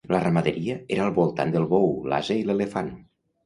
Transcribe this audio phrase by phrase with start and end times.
[0.13, 2.95] La ramaderia era al voltant del bou, l'ase i l'elefant.